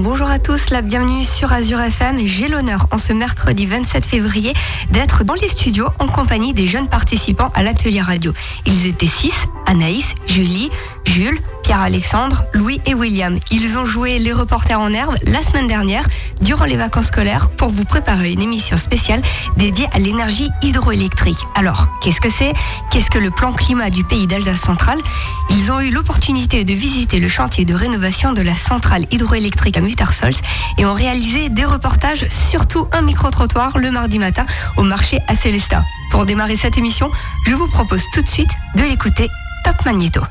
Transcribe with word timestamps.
Bonjour 0.00 0.30
à 0.30 0.38
tous, 0.38 0.70
la 0.70 0.80
bienvenue 0.80 1.24
sur 1.24 1.52
Azure 1.52 1.80
FM. 1.80 2.24
J'ai 2.24 2.46
l'honneur 2.46 2.86
en 2.92 2.98
ce 2.98 3.12
mercredi 3.12 3.66
27 3.66 4.06
février 4.06 4.54
d'être 4.92 5.24
dans 5.24 5.34
les 5.34 5.48
studios 5.48 5.88
en 5.98 6.06
compagnie 6.06 6.54
des 6.54 6.68
jeunes 6.68 6.88
participants 6.88 7.50
à 7.52 7.64
l'atelier 7.64 8.00
radio. 8.00 8.32
Ils 8.64 8.86
étaient 8.86 9.08
six, 9.08 9.32
Anaïs, 9.66 10.14
Julie, 10.28 10.70
Jules, 11.04 11.40
Pierre-Alexandre, 11.64 12.44
Louis 12.54 12.80
et 12.86 12.94
William. 12.94 13.36
Ils 13.50 13.76
ont 13.76 13.84
joué 13.84 14.20
les 14.20 14.32
reporters 14.32 14.78
en 14.78 14.92
herbe 14.92 15.16
la 15.24 15.42
semaine 15.42 15.66
dernière 15.66 16.06
durant 16.40 16.64
les 16.64 16.76
vacances 16.76 17.06
scolaires 17.06 17.48
pour 17.50 17.70
vous 17.70 17.84
préparer 17.84 18.32
une 18.32 18.42
émission 18.42 18.76
spéciale 18.76 19.22
dédiée 19.56 19.88
à 19.92 19.98
l'énergie 19.98 20.48
hydroélectrique. 20.62 21.38
Alors, 21.54 21.86
qu'est-ce 22.02 22.20
que 22.20 22.30
c'est? 22.30 22.52
Qu'est-ce 22.90 23.10
que 23.10 23.18
le 23.18 23.30
plan 23.30 23.52
climat 23.52 23.90
du 23.90 24.04
pays 24.04 24.26
d'Alsace 24.26 24.60
centrale? 24.60 24.98
Ils 25.50 25.70
ont 25.72 25.80
eu 25.80 25.90
l'opportunité 25.90 26.64
de 26.64 26.72
visiter 26.74 27.20
le 27.20 27.28
chantier 27.28 27.64
de 27.64 27.74
rénovation 27.74 28.32
de 28.32 28.42
la 28.42 28.54
centrale 28.54 29.06
hydroélectrique 29.10 29.76
à 29.76 29.80
Muttersols 29.80 30.34
et 30.78 30.86
ont 30.86 30.94
réalisé 30.94 31.48
des 31.48 31.64
reportages, 31.64 32.26
surtout 32.28 32.86
un 32.92 33.02
micro-trottoir 33.02 33.78
le 33.78 33.90
mardi 33.90 34.18
matin 34.18 34.46
au 34.76 34.82
marché 34.82 35.20
à 35.28 35.36
Célestat. 35.36 35.82
Pour 36.10 36.24
démarrer 36.24 36.56
cette 36.56 36.78
émission, 36.78 37.10
je 37.46 37.54
vous 37.54 37.68
propose 37.68 38.02
tout 38.12 38.22
de 38.22 38.28
suite 38.28 38.50
de 38.76 38.82
l'écouter 38.82 39.28
Top 39.64 39.84
Magneto. 39.84 40.22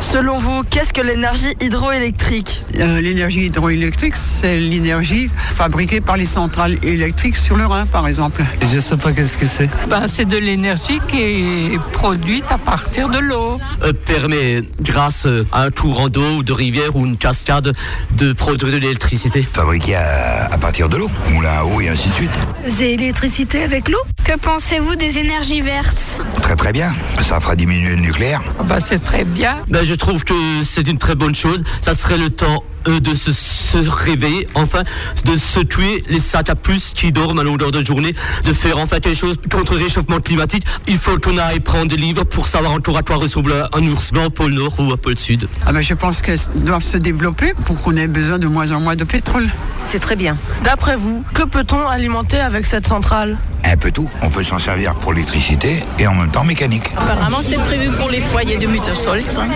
Selon 0.00 0.38
vous, 0.38 0.62
qu'est-ce 0.70 0.92
que 0.92 1.00
l'énergie 1.00 1.54
hydroélectrique 1.60 2.64
euh, 2.78 3.00
L'énergie 3.00 3.46
hydroélectrique, 3.46 4.16
c'est 4.16 4.58
l'énergie 4.58 5.28
fabriquée 5.56 6.00
par 6.00 6.16
les 6.16 6.26
centrales 6.26 6.76
électriques 6.84 7.36
sur 7.36 7.56
le 7.56 7.66
Rhin, 7.66 7.86
par 7.86 8.06
exemple. 8.06 8.42
Je 8.62 8.76
ne 8.76 8.80
sais 8.80 8.96
pas 8.96 9.12
qu'est-ce 9.12 9.36
que 9.36 9.46
c'est. 9.46 9.68
Ben, 9.88 10.06
c'est 10.06 10.24
de 10.26 10.36
l'énergie 10.36 11.00
qui 11.08 11.20
est 11.20 11.80
produite 11.92 12.44
à 12.50 12.58
partir 12.58 13.08
de 13.08 13.18
l'eau. 13.18 13.58
Euh, 13.82 13.92
permet, 13.92 14.62
grâce 14.80 15.26
à 15.52 15.62
un 15.62 15.70
tour 15.70 16.10
d'eau 16.10 16.36
ou 16.36 16.42
de 16.42 16.52
rivière 16.52 16.94
ou 16.96 17.06
une 17.06 17.16
cascade, 17.16 17.72
de 18.12 18.32
produire 18.32 18.72
de 18.72 18.78
l'électricité. 18.78 19.46
Fabriquée 19.52 19.96
à, 19.96 20.48
à, 20.52 20.58
partir 20.58 20.88
de 20.88 20.96
l'eau, 20.96 21.10
moulin 21.30 21.50
à 21.50 21.64
eau 21.64 21.80
et 21.80 21.88
ainsi 21.88 22.08
de 22.10 22.14
suite. 22.14 22.30
C'est 22.68 22.96
l'électricité 22.96 23.62
avec 23.62 23.88
l'eau 23.88 23.98
Que 24.24 24.36
pensez-vous 24.38 24.96
des 24.96 25.18
énergies 25.18 25.60
vertes? 25.60 26.18
Très 26.42 26.56
très 26.56 26.72
bien. 26.72 26.92
Ça 27.20 27.40
fera 27.40 27.56
diminuer 27.56 27.90
le 27.90 28.02
nucléaire. 28.02 28.42
Ben, 28.64 28.80
c'est 28.80 29.02
très 29.02 29.24
bien. 29.24 29.56
Ben, 29.68 29.84
je 29.84 29.93
trouve 29.96 30.24
que 30.24 30.34
c'est 30.64 30.88
une 30.88 30.98
très 30.98 31.14
bonne 31.14 31.34
chose. 31.34 31.62
Ça 31.80 31.94
serait 31.94 32.18
le 32.18 32.30
temps 32.30 32.64
euh, 32.88 33.00
de 33.00 33.14
se, 33.14 33.32
se, 33.32 33.88
réveiller, 33.88 34.46
enfin, 34.54 34.82
de 35.24 35.36
se 35.38 35.60
tuer 35.60 36.04
les 36.08 36.20
sacs 36.20 36.50
à 36.50 36.54
plus 36.54 36.92
qui 36.94 37.12
dorment 37.12 37.40
à 37.40 37.42
longueur 37.42 37.70
de 37.70 37.84
journée, 37.84 38.14
de 38.44 38.52
faire 38.52 38.78
enfin 38.78 39.00
quelque 39.00 39.16
chose 39.16 39.36
contre 39.50 39.74
le 39.74 39.84
réchauffement 39.84 40.20
climatique. 40.20 40.64
Il 40.86 40.98
faut 40.98 41.18
qu'on 41.18 41.38
aille 41.38 41.60
prendre 41.60 41.88
des 41.88 41.96
livres 41.96 42.24
pour 42.24 42.46
savoir 42.46 42.72
en 42.72 42.80
quoi 42.80 43.16
ressemble 43.16 43.54
un 43.72 43.82
ours 43.86 44.12
blanc, 44.12 44.30
pôle 44.30 44.52
nord 44.52 44.74
ou 44.78 44.92
un 44.92 44.96
pôle 44.96 45.18
sud. 45.18 45.48
Ah 45.66 45.72
ben, 45.72 45.80
je 45.80 45.94
pense 45.94 46.22
qu'elles 46.22 46.38
doivent 46.56 46.84
se 46.84 46.96
développer 46.96 47.52
pour 47.66 47.80
qu'on 47.80 47.96
ait 47.96 48.06
besoin 48.06 48.38
de 48.38 48.46
moins 48.46 48.70
en 48.72 48.80
moins 48.80 48.96
de 48.96 49.04
pétrole. 49.04 49.48
C'est 49.84 49.98
très 49.98 50.16
bien. 50.16 50.36
D'après 50.62 50.96
vous, 50.96 51.24
que 51.34 51.42
peut-on 51.42 51.86
alimenter 51.86 52.38
avec 52.38 52.66
cette 52.66 52.86
centrale? 52.86 53.36
Un 53.64 53.76
peu 53.76 53.90
tout. 53.90 54.10
On 54.22 54.28
peut 54.28 54.44
s'en 54.44 54.58
servir 54.58 54.94
pour 54.94 55.14
l'électricité 55.14 55.82
et 55.98 56.06
en 56.06 56.14
même 56.14 56.30
temps 56.30 56.44
mécanique. 56.44 56.90
Apparemment, 56.96 57.40
c'est 57.42 57.56
prévu 57.56 57.90
pour 57.90 58.10
les 58.10 58.20
foyers 58.20 58.58
de 58.58 58.66
Muttersols. 58.66 59.22
Hein. 59.38 59.46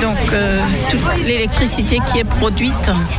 Donc, 0.00 0.16
euh, 0.32 0.60
toute 0.88 1.24
l'électricité 1.24 1.98
qui 2.10 2.18
est 2.18 2.24
produite. 2.24 2.59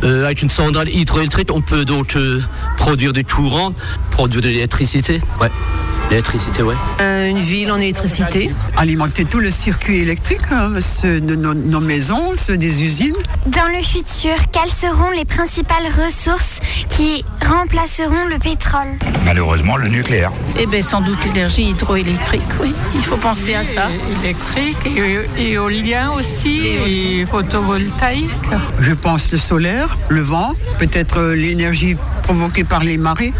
Euh, 0.04 0.24
avec 0.24 0.42
une 0.42 0.50
centrale 0.50 0.88
hydroélectrique, 0.88 1.50
on 1.52 1.60
peut 1.60 1.84
donc 1.84 2.14
euh, 2.14 2.40
produire 2.82 3.12
du 3.12 3.24
courant, 3.24 3.72
produire 4.10 4.42
de 4.42 4.48
l'électricité. 4.48 5.20
Ouais. 5.40 5.48
L'électricité, 6.10 6.64
ouais. 6.64 6.74
Euh, 7.00 7.28
une 7.28 7.38
ville 7.38 7.70
en 7.70 7.76
électricité. 7.76 8.50
Alimenter 8.76 9.24
tout 9.24 9.38
le 9.38 9.52
circuit 9.52 10.00
électrique, 10.00 10.40
hein, 10.50 10.72
ceux 10.80 11.20
de 11.20 11.36
nos, 11.36 11.54
nos, 11.54 11.78
maisons, 11.78 12.32
ceux 12.34 12.56
des 12.56 12.82
usines. 12.82 13.14
Dans 13.46 13.68
le 13.68 13.82
futur, 13.84 14.34
quelles 14.50 14.68
seront 14.68 15.10
les 15.10 15.24
principales 15.24 15.86
ressources 16.04 16.58
qui 16.88 17.24
remplaceront 17.40 18.26
le 18.28 18.38
pétrole? 18.40 18.98
Malheureusement, 19.24 19.76
le 19.76 19.86
nucléaire. 19.86 20.32
Eh 20.58 20.66
bien, 20.66 20.82
sans 20.82 21.02
doute 21.02 21.24
l'énergie 21.24 21.70
hydroélectrique, 21.70 22.42
oui. 22.60 22.74
Il 22.96 23.02
faut 23.02 23.16
penser 23.16 23.54
à 23.54 23.62
ça. 23.62 23.88
Électrique, 24.24 24.76
et 25.38 25.52
éolien 25.52 26.10
aussi, 26.10 26.58
et, 26.66 27.20
et 27.20 27.26
photovoltaïque. 27.26 28.28
Je 28.80 28.92
pense 28.92 29.30
le 29.30 29.38
solaire, 29.38 29.96
le 30.08 30.20
vent, 30.20 30.56
peut-être 30.80 31.22
l'énergie 31.32 31.96
provoquée 32.22 32.64
par 32.64 32.82
les 32.84 32.98
marées. 32.98 33.32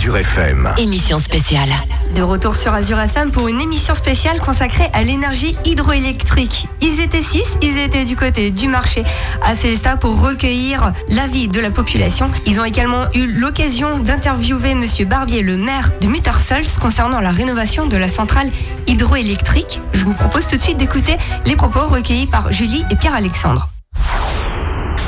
Azure 0.00 0.16
FM. 0.16 0.72
Émission 0.78 1.20
spéciale. 1.20 1.68
De 2.14 2.22
retour 2.22 2.56
sur 2.56 2.72
Azure 2.72 2.98
FM 2.98 3.30
pour 3.30 3.48
une 3.48 3.60
émission 3.60 3.94
spéciale 3.94 4.40
consacrée 4.40 4.88
à 4.94 5.02
l'énergie 5.02 5.54
hydroélectrique. 5.66 6.68
Ils 6.80 7.00
étaient 7.00 7.20
six, 7.20 7.44
ils 7.60 7.76
étaient 7.76 8.06
du 8.06 8.16
côté 8.16 8.50
du 8.50 8.66
marché 8.66 9.04
à 9.44 9.54
Célestat 9.54 9.98
pour 9.98 10.18
recueillir 10.18 10.94
l'avis 11.10 11.48
de 11.48 11.60
la 11.60 11.70
population. 11.70 12.30
Ils 12.46 12.58
ont 12.60 12.64
également 12.64 13.12
eu 13.12 13.26
l'occasion 13.26 13.98
d'interviewer 13.98 14.74
Monsieur 14.74 15.04
Barbier, 15.04 15.42
le 15.42 15.58
maire 15.58 15.90
de 16.00 16.06
Muttersols, 16.06 16.80
concernant 16.80 17.20
la 17.20 17.30
rénovation 17.30 17.86
de 17.86 17.98
la 17.98 18.08
centrale 18.08 18.48
hydroélectrique. 18.86 19.82
Je 19.92 20.04
vous 20.06 20.14
propose 20.14 20.46
tout 20.46 20.56
de 20.56 20.62
suite 20.62 20.78
d'écouter 20.78 21.18
les 21.44 21.56
propos 21.56 21.80
recueillis 21.80 22.26
par 22.26 22.50
Julie 22.50 22.86
et 22.90 22.96
Pierre-Alexandre. 22.96 23.68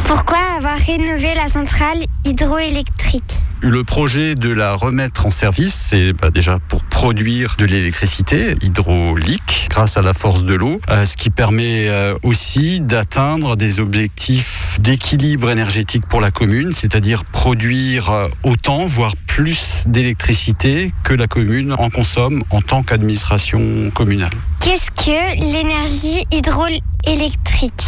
Pourquoi 0.05 0.37
avoir 0.59 0.77
rénové 0.77 1.33
la 1.35 1.49
centrale 1.49 2.05
hydroélectrique? 2.27 3.42
Le 3.63 3.85
projet 3.85 4.35
de 4.35 4.51
la 4.51 4.75
remettre 4.75 5.25
en 5.25 5.31
service, 5.31 5.75
c'est 5.89 6.13
bah, 6.13 6.31
déjà 6.31 6.59
pour 6.69 6.83
produire 6.83 7.55
de 7.59 7.65
l'électricité 7.65 8.57
hydraulique 8.61 9.69
grâce 9.71 9.97
à 9.97 10.03
la 10.03 10.13
force 10.13 10.45
de 10.45 10.55
l'eau, 10.55 10.81
euh, 10.91 11.07
ce 11.07 11.17
qui 11.17 11.31
permet 11.31 11.89
euh, 11.89 12.15
aussi 12.25 12.81
d'atteindre 12.81 13.57
des 13.57 13.79
objectifs 13.79 14.79
d'équilibre 14.81 15.49
énergétique 15.49 16.07
pour 16.07 16.21
la 16.21 16.33
commune, 16.33 16.73
c'est-à-dire 16.73 17.25
produire 17.25 18.11
euh, 18.11 18.29
autant, 18.43 18.85
voire 18.85 19.15
plus 19.29 19.85
d'électricité 19.87 20.91
que 21.05 21.15
la 21.15 21.29
commune 21.29 21.73
en 21.79 21.89
consomme 21.89 22.43
en 22.51 22.61
tant 22.61 22.83
qu'administration 22.83 23.93
communale. 23.95 24.33
Qu'est-ce 24.61 24.91
que 24.91 25.53
l'énergie 25.53 26.27
hydroélectrique? 26.33 27.85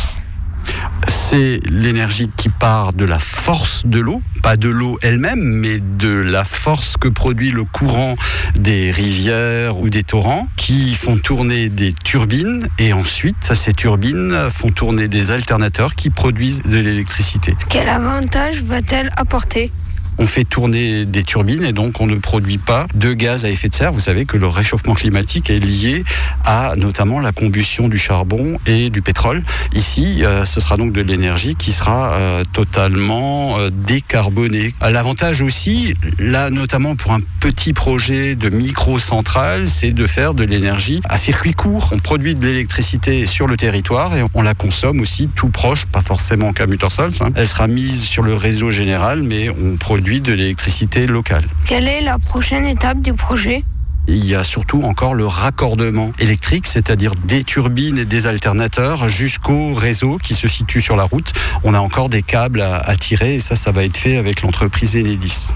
C'est 1.08 1.60
l'énergie 1.68 2.30
qui 2.36 2.48
part 2.48 2.92
de 2.92 3.04
la 3.04 3.18
force 3.18 3.82
de 3.86 3.98
l'eau, 3.98 4.22
pas 4.42 4.56
de 4.56 4.68
l'eau 4.68 4.98
elle-même, 5.02 5.42
mais 5.42 5.80
de 5.80 6.08
la 6.08 6.44
force 6.44 6.96
que 6.98 7.08
produit 7.08 7.50
le 7.50 7.64
courant 7.64 8.16
des 8.56 8.90
rivières 8.90 9.78
ou 9.78 9.88
des 9.88 10.02
torrents 10.02 10.46
qui 10.56 10.94
font 10.94 11.16
tourner 11.16 11.68
des 11.68 11.92
turbines 11.92 12.68
et 12.78 12.92
ensuite 12.92 13.54
ces 13.54 13.72
turbines 13.72 14.48
font 14.50 14.70
tourner 14.70 15.08
des 15.08 15.30
alternateurs 15.30 15.94
qui 15.94 16.10
produisent 16.10 16.62
de 16.62 16.78
l'électricité. 16.78 17.56
Quel 17.68 17.88
avantage 17.88 18.62
va-t-elle 18.62 19.10
apporter? 19.16 19.72
On 20.18 20.26
fait 20.26 20.44
tourner 20.44 21.04
des 21.04 21.22
turbines 21.22 21.64
et 21.64 21.72
donc 21.72 22.00
on 22.00 22.06
ne 22.06 22.16
produit 22.16 22.58
pas 22.58 22.86
de 22.94 23.12
gaz 23.12 23.44
à 23.44 23.50
effet 23.50 23.68
de 23.68 23.74
serre. 23.74 23.92
Vous 23.92 24.00
savez 24.00 24.24
que 24.24 24.36
le 24.36 24.46
réchauffement 24.46 24.94
climatique 24.94 25.50
est 25.50 25.58
lié 25.58 26.04
à 26.44 26.74
notamment 26.76 27.20
la 27.20 27.32
combustion 27.32 27.88
du 27.88 27.98
charbon 27.98 28.58
et 28.66 28.90
du 28.90 29.02
pétrole. 29.02 29.42
Ici, 29.74 30.24
euh, 30.24 30.44
ce 30.44 30.60
sera 30.60 30.76
donc 30.76 30.92
de 30.92 31.00
l'énergie 31.00 31.54
qui 31.54 31.72
sera 31.72 32.14
euh, 32.14 32.44
totalement 32.52 33.58
euh, 33.58 33.70
décarbonée. 33.70 34.74
L'avantage 34.80 35.42
aussi, 35.42 35.94
là 36.18 36.50
notamment 36.50 36.96
pour 36.96 37.12
un 37.12 37.20
petit 37.40 37.72
projet 37.72 38.34
de 38.34 38.50
micro-centrale, 38.50 39.66
c'est 39.68 39.92
de 39.92 40.06
faire 40.06 40.34
de 40.34 40.44
l'énergie 40.44 41.00
à 41.08 41.18
circuit 41.18 41.54
court. 41.54 41.90
On 41.92 41.98
produit 41.98 42.34
de 42.34 42.46
l'électricité 42.46 43.26
sur 43.26 43.46
le 43.46 43.56
territoire 43.56 44.16
et 44.16 44.22
on 44.34 44.42
la 44.42 44.54
consomme 44.54 45.00
aussi 45.00 45.28
tout 45.34 45.48
proche, 45.48 45.86
pas 45.86 46.00
forcément 46.00 46.52
qu'à 46.52 46.66
Muttersols. 46.66 47.12
Hein. 47.20 47.30
Elle 47.34 47.48
sera 47.48 47.66
mise 47.66 48.04
sur 48.04 48.22
le 48.22 48.34
réseau 48.34 48.70
général, 48.70 49.22
mais 49.22 49.48
on 49.50 49.76
produit 49.76 50.03
de 50.04 50.32
l'électricité 50.32 51.06
locale. 51.06 51.46
Quelle 51.64 51.88
est 51.88 52.02
la 52.02 52.18
prochaine 52.18 52.66
étape 52.66 53.00
du 53.00 53.14
projet? 53.14 53.64
Il 54.06 54.26
y 54.26 54.34
a 54.34 54.44
surtout 54.44 54.82
encore 54.82 55.14
le 55.14 55.26
raccordement 55.26 56.12
électrique, 56.18 56.66
c'est-à-dire 56.66 57.14
des 57.14 57.42
turbines 57.42 57.96
et 57.96 58.04
des 58.04 58.26
alternateurs 58.26 59.08
jusqu'au 59.08 59.72
réseau 59.72 60.18
qui 60.22 60.34
se 60.34 60.46
situe 60.46 60.82
sur 60.82 60.94
la 60.94 61.04
route. 61.04 61.32
On 61.64 61.72
a 61.72 61.78
encore 61.78 62.10
des 62.10 62.20
câbles 62.20 62.60
à, 62.60 62.96
tirer 62.96 63.36
et 63.36 63.40
ça, 63.40 63.56
ça 63.56 63.72
va 63.72 63.82
être 63.82 63.96
fait 63.96 64.18
avec 64.18 64.42
l'entreprise 64.42 64.94
Enedis. 64.94 65.48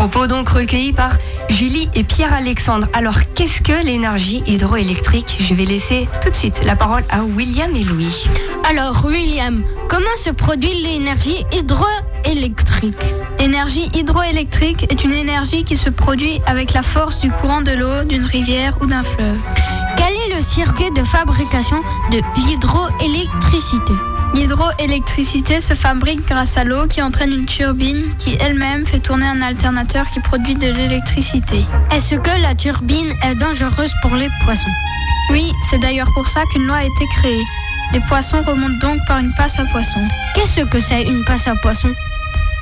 Propos 0.00 0.26
donc 0.26 0.48
recueillis 0.48 0.94
par 0.94 1.10
Julie 1.50 1.86
et 1.94 2.04
Pierre-Alexandre. 2.04 2.86
Alors, 2.94 3.16
qu'est-ce 3.34 3.60
que 3.60 3.84
l'énergie 3.84 4.42
hydroélectrique? 4.46 5.36
Je 5.38 5.52
vais 5.52 5.66
laisser 5.66 6.08
tout 6.22 6.30
de 6.30 6.34
suite 6.34 6.62
la 6.64 6.74
parole 6.74 7.04
à 7.10 7.22
William 7.22 7.76
et 7.76 7.84
Louis. 7.84 8.26
Alors, 8.66 9.04
William, 9.04 9.62
comment 9.90 10.16
se 10.16 10.30
produit 10.30 10.72
l'énergie 10.82 11.44
hydroélectrique? 11.52 12.96
L'énergie 13.40 13.90
hydroélectrique 13.92 14.90
est 14.90 15.04
une 15.04 15.12
énergie 15.12 15.64
qui 15.64 15.76
se 15.76 15.90
produit 15.90 16.40
avec 16.46 16.72
la 16.72 16.82
force 16.82 17.20
du 17.20 17.30
courant 17.30 17.60
de 17.60 17.72
l'eau, 17.72 18.02
d'une 18.08 18.24
rivière 18.24 18.78
ou 18.80 18.86
d'un 18.86 19.02
fleuve. 19.02 19.36
Quel 19.98 20.14
est 20.14 20.34
le 20.34 20.42
circuit 20.42 20.90
de 20.92 21.04
fabrication 21.04 21.82
de 22.10 22.20
l'hydroélectricité? 22.46 23.92
L'hydroélectricité 24.34 25.60
se 25.60 25.74
fabrique 25.74 26.26
grâce 26.26 26.56
à 26.56 26.64
l'eau 26.64 26.86
qui 26.86 27.02
entraîne 27.02 27.32
une 27.32 27.46
turbine 27.46 28.02
qui 28.18 28.36
elle-même 28.40 28.86
fait 28.86 29.00
tourner 29.00 29.26
un 29.26 29.42
alternateur 29.42 30.08
qui 30.10 30.20
produit 30.20 30.54
de 30.54 30.68
l'électricité. 30.72 31.64
Est-ce 31.92 32.14
que 32.14 32.40
la 32.40 32.54
turbine 32.54 33.12
est 33.24 33.34
dangereuse 33.34 33.92
pour 34.02 34.14
les 34.14 34.28
poissons? 34.44 34.70
Oui, 35.30 35.52
c'est 35.68 35.78
d'ailleurs 35.78 36.10
pour 36.14 36.26
ça 36.28 36.42
qu'une 36.52 36.66
loi 36.66 36.76
a 36.76 36.84
été 36.84 37.06
créée. 37.16 37.44
Les 37.92 38.00
poissons 38.00 38.42
remontent 38.46 38.78
donc 38.86 38.98
par 39.08 39.18
une 39.18 39.32
passe 39.34 39.58
à 39.58 39.64
poissons. 39.64 40.06
Qu'est-ce 40.34 40.60
que 40.60 40.80
c'est 40.80 41.02
une 41.02 41.24
passe 41.24 41.48
à 41.48 41.56
poissons? 41.56 41.94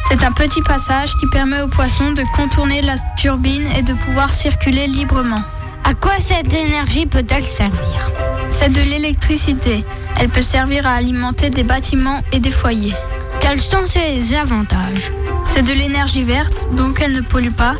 C'est 0.08 0.24
un 0.24 0.32
petit 0.32 0.62
passage 0.62 1.14
qui 1.16 1.26
permet 1.26 1.60
aux 1.60 1.68
poissons 1.68 2.12
de 2.12 2.22
contourner 2.34 2.80
la 2.80 2.94
turbine 3.18 3.66
et 3.76 3.82
de 3.82 3.92
pouvoir 3.92 4.30
circuler 4.30 4.86
librement. 4.86 5.42
À 5.84 5.92
quoi 5.92 6.18
cette 6.18 6.54
énergie 6.54 7.04
peut-elle 7.04 7.44
servir? 7.44 8.10
C'est 8.50 8.72
de 8.72 8.80
l'électricité. 8.80 9.84
Elle 10.20 10.28
peut 10.28 10.42
servir 10.42 10.86
à 10.86 10.94
alimenter 10.94 11.50
des 11.50 11.62
bâtiments 11.62 12.20
et 12.32 12.40
des 12.40 12.50
foyers. 12.50 12.94
Quels 13.40 13.60
sont 13.60 13.86
ses 13.86 14.34
avantages? 14.34 15.12
C'est 15.44 15.62
de 15.62 15.72
l'énergie 15.72 16.22
verte, 16.22 16.68
donc 16.72 17.00
elle 17.00 17.12
ne 17.12 17.20
pollue 17.20 17.52
pas. 17.52 17.74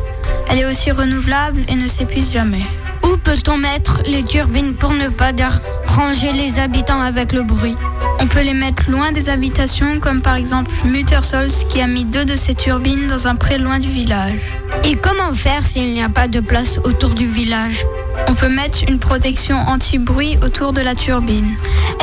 Elle 0.49 0.59
est 0.59 0.65
aussi 0.65 0.91
renouvelable 0.91 1.61
et 1.67 1.75
ne 1.75 1.87
s'épuise 1.87 2.31
jamais. 2.31 2.63
Où 3.03 3.17
peut-on 3.17 3.57
mettre 3.57 4.01
les 4.05 4.23
turbines 4.23 4.73
pour 4.73 4.93
ne 4.93 5.09
pas 5.09 5.31
déranger 5.31 6.31
les 6.33 6.59
habitants 6.59 7.01
avec 7.01 7.33
le 7.33 7.43
bruit? 7.43 7.75
On 8.21 8.27
peut 8.27 8.41
les 8.41 8.53
mettre 8.53 8.89
loin 8.89 9.11
des 9.11 9.29
habitations, 9.29 9.99
comme 9.99 10.21
par 10.21 10.35
exemple 10.35 10.71
Muttersols 10.85 11.51
qui 11.69 11.81
a 11.81 11.87
mis 11.87 12.05
deux 12.05 12.25
de 12.25 12.35
ses 12.35 12.55
turbines 12.55 13.07
dans 13.07 13.27
un 13.27 13.35
pré 13.35 13.57
loin 13.57 13.79
du 13.79 13.89
village. 13.89 14.39
Et 14.83 14.95
comment 14.95 15.33
faire 15.33 15.63
s'il 15.65 15.93
n'y 15.93 16.03
a 16.03 16.09
pas 16.09 16.27
de 16.27 16.39
place 16.39 16.77
autour 16.83 17.11
du 17.11 17.27
village? 17.27 17.85
On 18.27 18.33
peut 18.33 18.49
mettre 18.49 18.79
une 18.87 18.99
protection 18.99 19.57
anti-bruit 19.57 20.37
autour 20.43 20.73
de 20.73 20.81
la 20.81 20.95
turbine. 20.95 21.47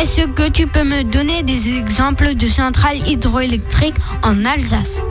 Est-ce 0.00 0.26
que 0.26 0.49
tu 0.49 0.66
peux 0.66 0.85
me 0.85 1.02
donner 1.04 1.42
des 1.42 1.68
exemples 1.68 2.35
de 2.35 2.49
centrales 2.49 2.99
hydroélectriques 3.06 3.96
en 4.23 4.44
Alsace? 4.44 5.02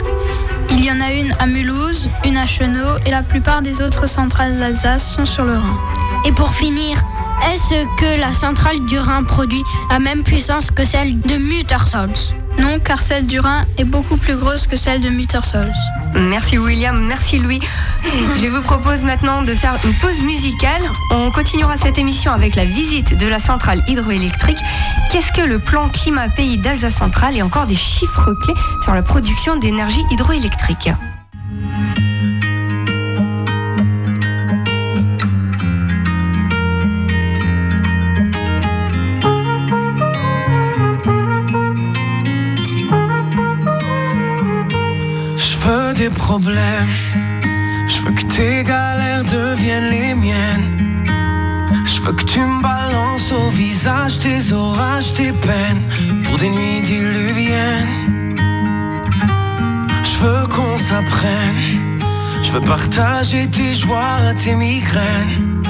Il 0.71 0.83
y 0.83 0.91
en 0.91 1.00
a 1.00 1.12
une 1.12 1.33
à 1.39 1.45
Mulhouse, 1.45 2.09
une 2.25 2.38
à 2.38 2.45
Chenot 2.45 2.97
et 3.05 3.12
la 3.12 3.24
plupart 3.24 3.62
des 3.62 3.81
autres 3.81 4.07
centrales 4.07 4.57
d'Alsace 4.57 5.15
sont 5.15 5.25
sur 5.25 5.43
le 5.43 5.53
Rhin. 5.53 5.77
Et 6.25 6.31
pour 6.31 6.51
finir, 6.53 7.01
est-ce 7.53 7.85
que 7.97 8.19
la 8.19 8.33
centrale 8.33 8.79
du 8.88 8.97
Rhin 8.97 9.24
produit 9.24 9.63
la 9.91 10.00
même 10.00 10.24
puissance 10.24 10.71
que 10.71 10.85
celle 10.85 11.19
de 11.21 11.38
Muttersols 11.38 12.33
non, 12.59 12.79
car 12.79 13.01
celle 13.01 13.27
du 13.27 13.39
Rhin 13.39 13.65
est 13.77 13.83
beaucoup 13.83 14.17
plus 14.17 14.35
grosse 14.35 14.67
que 14.67 14.77
celle 14.77 15.01
de 15.01 15.09
Muttersols. 15.09 15.71
Merci 16.15 16.57
William, 16.57 16.97
merci 17.05 17.39
Louis. 17.39 17.59
Je 18.41 18.47
vous 18.47 18.62
propose 18.62 19.03
maintenant 19.03 19.41
de 19.41 19.53
faire 19.53 19.75
une 19.83 19.93
pause 19.95 20.21
musicale. 20.21 20.81
On 21.12 21.31
continuera 21.31 21.77
cette 21.77 21.97
émission 21.97 22.31
avec 22.31 22.55
la 22.55 22.65
visite 22.65 23.17
de 23.17 23.27
la 23.27 23.39
centrale 23.39 23.81
hydroélectrique. 23.88 24.59
Qu'est-ce 25.12 25.31
que 25.31 25.45
le 25.45 25.59
plan 25.59 25.89
climat 25.89 26.29
pays 26.29 26.57
d'Alsace 26.57 26.95
centrale 26.95 27.35
et 27.35 27.41
encore 27.41 27.67
des 27.67 27.75
chiffres 27.75 28.33
clés 28.43 28.55
sur 28.81 28.93
la 28.93 29.01
production 29.01 29.57
d'énergie 29.57 30.03
hydroélectrique? 30.12 30.89
Je 46.37 48.01
veux 48.03 48.11
que 48.11 48.25
tes 48.25 48.63
galères 48.63 49.23
deviennent 49.23 49.89
les 49.89 50.13
miennes. 50.13 51.03
Je 51.85 52.01
veux 52.01 52.11
que 52.11 52.25
tu 52.25 52.39
me 52.39 52.61
balances 52.61 53.31
au 53.31 53.49
visage 53.51 54.19
tes 54.19 54.51
orages, 54.51 55.13
tes 55.13 55.31
peines 55.31 55.83
pour 56.25 56.37
des 56.37 56.49
nuits 56.49 56.81
diluviennes. 56.81 58.35
Je 60.03 60.17
veux 60.25 60.47
qu'on 60.47 60.75
s'apprenne. 60.75 61.99
Je 62.43 62.51
veux 62.51 62.61
partager 62.61 63.47
tes 63.49 63.73
joies, 63.73 64.33
tes 64.43 64.55
migraines. 64.55 65.63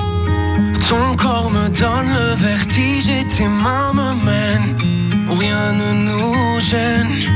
Ton 0.90 1.16
corps 1.16 1.52
me 1.52 1.70
donne 1.70 2.12
le 2.12 2.34
vertige 2.36 3.08
et 3.08 3.26
tes 3.28 3.48
mains 3.48 3.94
me 3.94 4.14
mènent 4.26 4.76
rien 5.30 5.74
ne 5.74 5.90
nous 6.08 6.60
gêne 6.60 7.36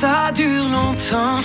Ça 0.00 0.32
dure 0.32 0.68
longtemps. 0.72 1.42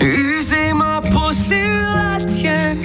User 0.00 0.72
ma 0.74 1.00
peau 1.00 1.30
sur 1.32 1.78
la 1.94 2.18
tienne. 2.24 2.82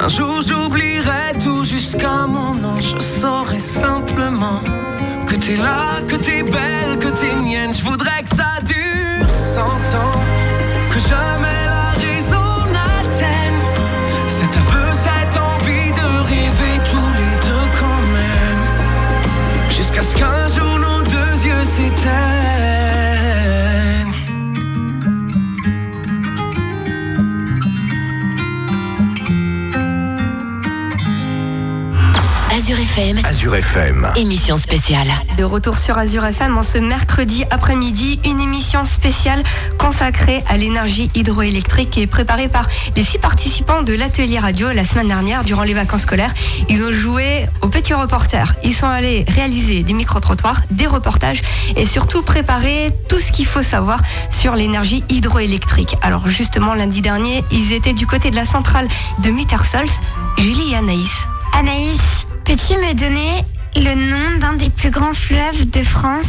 Un 0.00 0.08
jour 0.08 0.40
j'oublierai 0.46 1.26
tout 1.42 1.64
jusqu'à 1.64 2.26
mon 2.28 2.54
nom. 2.54 2.76
Je 2.76 3.00
saurai 3.00 3.58
simplement 3.58 4.60
que 5.26 5.34
t'es 5.34 5.56
là, 5.56 6.00
que 6.06 6.14
t'es 6.14 6.42
belle, 6.44 6.92
que 7.00 7.08
t'es 7.18 7.34
mienne. 7.34 7.72
Azure 33.42 33.56
FM. 33.56 34.12
émission 34.14 34.56
spéciale. 34.56 35.08
De 35.36 35.42
retour 35.42 35.76
sur 35.76 35.98
Azure 35.98 36.24
FM 36.24 36.56
en 36.56 36.62
ce 36.62 36.78
mercredi 36.78 37.44
après-midi, 37.50 38.20
une 38.24 38.40
émission 38.40 38.86
spéciale 38.86 39.42
consacrée 39.78 40.44
à 40.48 40.56
l'énergie 40.56 41.10
hydroélectrique 41.16 41.90
qui 41.90 42.02
est 42.02 42.06
préparée 42.06 42.46
par 42.46 42.68
les 42.94 43.02
six 43.02 43.18
participants 43.18 43.82
de 43.82 43.94
l'atelier 43.94 44.38
radio 44.38 44.70
la 44.70 44.84
semaine 44.84 45.08
dernière 45.08 45.42
durant 45.42 45.64
les 45.64 45.74
vacances 45.74 46.02
scolaires. 46.02 46.32
Ils 46.68 46.84
ont 46.84 46.92
joué 46.92 47.46
aux 47.62 47.66
petits 47.66 47.94
reporters. 47.94 48.54
Ils 48.62 48.76
sont 48.76 48.86
allés 48.86 49.24
réaliser 49.26 49.82
des 49.82 49.92
micro-trottoirs, 49.92 50.60
des 50.70 50.86
reportages 50.86 51.42
et 51.74 51.84
surtout 51.84 52.22
préparer 52.22 52.92
tout 53.08 53.18
ce 53.18 53.32
qu'il 53.32 53.46
faut 53.46 53.64
savoir 53.64 53.98
sur 54.30 54.54
l'énergie 54.54 55.02
hydroélectrique. 55.08 55.96
Alors 56.02 56.28
justement, 56.28 56.74
lundi 56.74 57.00
dernier, 57.00 57.42
ils 57.50 57.72
étaient 57.72 57.92
du 57.92 58.06
côté 58.06 58.30
de 58.30 58.36
la 58.36 58.44
centrale 58.44 58.86
de 59.24 59.30
Muttersols. 59.30 59.90
Julie 60.38 60.74
et 60.74 60.76
Anaïs. 60.76 61.10
Anaïs, 61.52 62.21
peux-tu 62.44 62.74
me 62.74 62.94
donner 62.94 63.44
le 63.76 63.94
nom 63.94 64.38
d'un 64.40 64.54
des 64.54 64.70
plus 64.70 64.90
grands 64.90 65.14
fleuves 65.14 65.70
de 65.70 65.82
France? 65.82 66.26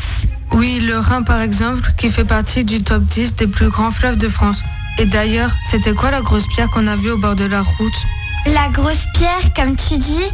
Oui, 0.51 0.79
le 0.79 1.00
Rhin 1.00 1.24
par 1.24 1.41
exemple, 1.41 1.91
qui 1.98 2.10
fait 2.10 2.24
partie 2.24 2.63
du 2.63 2.84
top 2.84 3.03
10 3.03 3.36
des 3.36 3.48
plus 3.48 3.70
grands 3.70 3.91
fleuves 3.91 4.17
de 4.17 4.29
France. 4.29 4.63
Et 5.00 5.05
d'ailleurs, 5.05 5.51
c'était 5.70 5.93
quoi 5.93 6.12
la 6.12 6.22
grosse 6.22 6.48
pierre 6.48 6.70
qu'on 6.70 6.86
a 6.88 6.96
vue 6.96 7.12
au 7.12 7.17
bord 7.17 7.36
de 7.36 7.46
la 7.46 7.62
route? 7.62 8.05
La 8.46 8.70
grosse 8.70 9.05
pierre, 9.15 9.53
comme 9.55 9.75
tu 9.75 9.98
dis, 9.98 10.29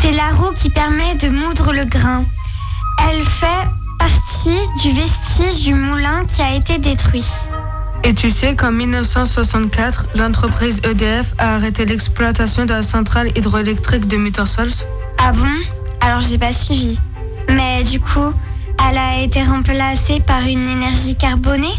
c'est 0.00 0.12
la 0.12 0.28
roue 0.30 0.52
qui 0.54 0.70
permet 0.70 1.14
de 1.16 1.28
moudre 1.28 1.72
le 1.72 1.84
grain. 1.84 2.24
Elle 3.08 3.22
fait 3.22 3.68
partie 3.98 4.58
du 4.82 4.90
vestige 4.92 5.62
du 5.62 5.74
moulin 5.74 6.24
qui 6.26 6.42
a 6.42 6.54
été 6.54 6.78
détruit. 6.78 7.26
Et 8.02 8.14
tu 8.14 8.30
sais 8.30 8.56
qu'en 8.56 8.72
1964, 8.72 10.06
l'entreprise 10.16 10.80
EDF 10.84 11.34
a 11.38 11.54
arrêté 11.56 11.84
l'exploitation 11.84 12.64
de 12.64 12.72
la 12.72 12.82
centrale 12.82 13.28
hydroélectrique 13.36 14.08
de 14.08 14.16
Muttersols? 14.16 14.72
Ah 15.30 15.32
bon 15.32 15.46
Alors 16.00 16.22
j'ai 16.22 16.38
pas 16.38 16.52
suivi. 16.52 16.98
Mais 17.50 17.84
du 17.84 18.00
coup, 18.00 18.32
elle 18.88 18.98
a 18.98 19.20
été 19.22 19.44
remplacée 19.44 20.18
par 20.26 20.40
une 20.42 20.68
énergie 20.68 21.14
carbonée 21.14 21.72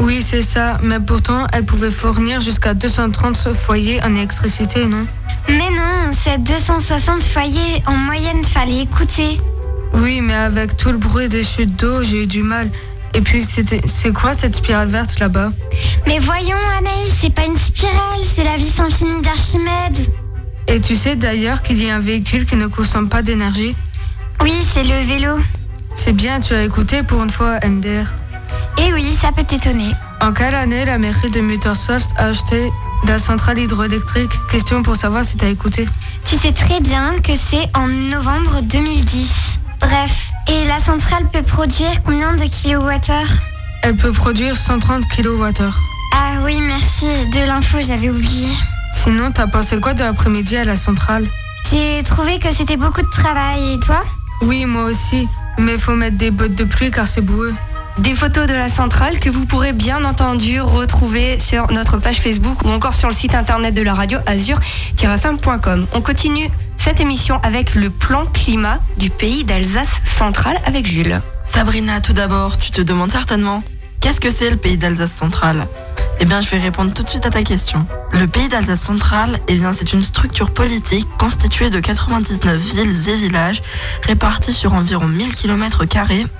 Oui, 0.00 0.22
c'est 0.22 0.42
ça, 0.42 0.78
mais 0.82 0.98
pourtant, 0.98 1.46
elle 1.52 1.64
pouvait 1.64 1.92
fournir 1.92 2.40
jusqu'à 2.40 2.74
230 2.74 3.52
foyers 3.54 4.02
en 4.02 4.12
électricité, 4.16 4.86
non? 4.86 5.06
Mais 5.48 5.70
non, 5.70 6.12
c'est 6.20 6.42
260 6.42 7.22
foyers 7.22 7.80
en 7.86 7.92
moyenne, 7.92 8.42
fallait 8.44 8.82
écouter. 8.82 9.38
Oui, 9.94 10.20
mais 10.20 10.34
avec 10.34 10.76
tout 10.76 10.90
le 10.90 10.98
bruit 10.98 11.28
des 11.28 11.44
chutes 11.44 11.76
d'eau, 11.76 12.02
j'ai 12.02 12.24
eu 12.24 12.26
du 12.26 12.42
mal. 12.42 12.68
Et 13.14 13.20
puis, 13.20 13.44
c'était- 13.44 13.82
c'est 13.86 14.12
quoi 14.12 14.34
cette 14.34 14.56
spirale 14.56 14.88
verte 14.88 15.20
là-bas? 15.20 15.52
Mais 16.08 16.18
voyons, 16.18 16.56
Anaïs, 16.78 17.14
c'est 17.20 17.32
pas 17.32 17.44
une 17.44 17.56
spirale, 17.56 18.18
c'est 18.34 18.42
la 18.42 18.56
vis 18.56 18.74
infinie 18.80 19.22
d'Archimède. 19.22 19.96
Et 20.68 20.80
tu 20.80 20.96
sais 20.96 21.16
d'ailleurs 21.16 21.62
qu'il 21.62 21.82
y 21.82 21.90
a 21.90 21.96
un 21.96 22.00
véhicule 22.00 22.46
qui 22.46 22.56
ne 22.56 22.66
consomme 22.66 23.08
pas 23.08 23.22
d'énergie 23.22 23.74
Oui, 24.42 24.54
c'est 24.72 24.84
le 24.84 25.00
vélo. 25.06 25.38
C'est 25.94 26.12
bien, 26.12 26.40
tu 26.40 26.54
as 26.54 26.64
écouté 26.64 27.02
pour 27.02 27.22
une 27.22 27.30
fois, 27.30 27.58
MDR. 27.64 28.06
Et 28.78 28.92
oui, 28.92 29.16
ça 29.20 29.32
peut 29.32 29.44
t'étonner. 29.44 29.92
En 30.20 30.32
quelle 30.32 30.54
année 30.54 30.84
la 30.84 30.98
mairie 30.98 31.30
de 31.30 31.40
Muttersols 31.40 32.02
a 32.16 32.26
acheté 32.26 32.70
la 33.06 33.18
centrale 33.18 33.58
hydroélectrique? 33.58 34.30
Question 34.50 34.82
pour 34.82 34.96
savoir 34.96 35.24
si 35.24 35.36
t'as 35.36 35.48
écouté. 35.48 35.88
Tu 36.24 36.36
sais 36.36 36.52
très 36.52 36.80
bien 36.80 37.14
que 37.22 37.32
c'est 37.34 37.68
en 37.74 37.86
novembre 37.86 38.60
2010. 38.62 39.30
Bref, 39.80 40.30
et 40.48 40.64
la 40.66 40.78
centrale 40.78 41.24
peut 41.32 41.42
produire 41.42 42.02
combien 42.04 42.34
de 42.34 42.44
kilowattheures? 42.44 43.32
Elle 43.82 43.96
peut 43.96 44.12
produire 44.12 44.56
130 44.56 45.04
kWh. 45.08 45.70
Ah 46.12 46.32
oui, 46.44 46.60
merci 46.60 47.06
de 47.32 47.46
l'info, 47.46 47.78
j'avais 47.80 48.10
oublié. 48.10 48.48
Sinon, 48.96 49.30
t'as 49.30 49.46
pensé 49.46 49.78
quoi 49.78 49.94
de 49.94 50.00
l'après-midi 50.00 50.56
à 50.56 50.64
la 50.64 50.74
centrale? 50.74 51.26
J'ai 51.70 52.02
trouvé 52.02 52.38
que 52.38 52.52
c'était 52.52 52.76
beaucoup 52.76 53.02
de 53.02 53.10
travail, 53.10 53.74
et 53.74 53.78
toi? 53.78 54.02
Oui, 54.42 54.64
moi 54.64 54.84
aussi. 54.84 55.28
Mais 55.58 55.76
faut 55.78 55.94
mettre 55.94 56.16
des 56.16 56.30
bottes 56.30 56.54
de 56.54 56.64
pluie 56.64 56.90
car 56.90 57.06
c'est 57.06 57.20
boueux. 57.20 57.54
Des 57.98 58.14
photos 58.14 58.46
de 58.46 58.54
la 58.54 58.68
centrale 58.68 59.18
que 59.20 59.30
vous 59.30 59.46
pourrez 59.46 59.72
bien 59.72 60.04
entendu 60.04 60.60
retrouver 60.60 61.38
sur 61.38 61.70
notre 61.72 61.98
page 61.98 62.20
Facebook 62.20 62.62
ou 62.64 62.70
encore 62.70 62.94
sur 62.94 63.08
le 63.08 63.14
site 63.14 63.34
internet 63.34 63.74
de 63.74 63.82
la 63.82 63.94
radio 63.94 64.18
azur-fm.com. 64.26 65.86
On 65.92 66.00
continue 66.00 66.50
cette 66.76 66.98
émission 66.98 67.38
avec 67.42 67.74
le 67.74 67.90
plan 67.90 68.24
climat 68.26 68.78
du 68.96 69.10
pays 69.10 69.44
d'Alsace 69.44 69.88
centrale 70.18 70.58
avec 70.66 70.86
Jules. 70.86 71.20
Sabrina, 71.44 72.00
tout 72.00 72.12
d'abord, 72.12 72.58
tu 72.58 72.70
te 72.70 72.80
demandes 72.80 73.12
certainement 73.12 73.62
qu'est-ce 74.00 74.20
que 74.20 74.30
c'est 74.30 74.50
le 74.50 74.56
pays 74.56 74.76
d'Alsace 74.76 75.12
centrale? 75.12 75.66
Eh 76.18 76.24
bien, 76.24 76.40
je 76.40 76.50
vais 76.50 76.58
répondre 76.58 76.92
tout 76.94 77.02
de 77.02 77.08
suite 77.08 77.26
à 77.26 77.30
ta 77.30 77.42
question. 77.42 77.86
Le 78.12 78.26
pays 78.26 78.48
d'Alsace 78.48 78.80
centrale, 78.80 79.38
eh 79.48 79.54
bien, 79.54 79.72
c'est 79.72 79.92
une 79.92 80.02
structure 80.02 80.50
politique 80.50 81.06
constituée 81.18 81.68
de 81.68 81.78
99 81.78 82.56
villes 82.56 83.08
et 83.08 83.16
villages 83.16 83.62
répartis 84.02 84.54
sur 84.54 84.72
environ 84.72 85.06
1000 85.06 85.34
km 85.34 85.84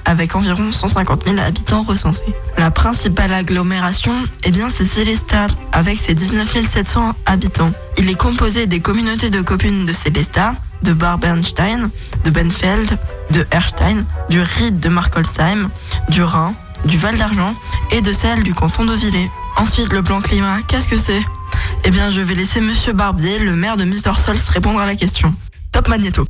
avec 0.07 0.35
environ 0.35 0.73
150 0.73 1.25
000 1.27 1.39
habitants 1.39 1.83
recensés. 1.83 2.35
La 2.57 2.71
principale 2.71 3.33
agglomération, 3.35 4.15
eh 4.45 4.51
bien, 4.51 4.69
c'est 4.75 4.87
Célestat 4.87 5.49
avec 5.73 5.99
ses 5.99 6.15
19 6.15 6.67
700 6.67 7.13
habitants. 7.27 7.73
Il 7.99 8.09
est 8.09 8.15
composé 8.15 8.67
des 8.67 8.81
communautés 8.81 9.31
de 9.31 9.43
communes 9.43 9.85
de 9.85 9.93
Célestat, 9.93 10.55
de 10.83 10.95
Barbernstein, 10.95 11.91
de 12.25 12.31
Benfeld, 12.31 12.99
de 13.31 13.47
Erstein, 13.51 14.05
du 14.31 14.41
Ried 14.41 14.81
de 14.81 14.89
Markolsheim, 14.89 15.69
du 16.09 16.23
Rhin, 16.23 16.55
du 16.87 16.97
Val 16.97 17.19
d'Argent 17.19 17.55
et 17.93 18.01
de 18.01 18.13
celle 18.13 18.43
du 18.43 18.55
canton 18.55 18.85
de 18.85 18.95
Villers. 18.95 19.31
Ensuite, 19.57 19.93
le 19.93 20.03
plan 20.03 20.21
climat, 20.21 20.59
qu'est-ce 20.69 20.87
que 20.87 20.99
c'est? 20.99 21.23
Eh 21.85 21.91
bien, 21.91 22.11
je 22.11 22.21
vais 22.21 22.35
laisser 22.35 22.61
Monsieur 22.61 22.93
Barbier, 22.93 23.39
le 23.39 23.57
maire 23.57 23.77
de 23.77 23.85
Mustersols, 23.85 24.37
répondre 24.49 24.81
à 24.81 24.87
la 24.87 24.95
question. 24.95 25.33
Top 25.73 25.89
Magneto. 25.89 26.25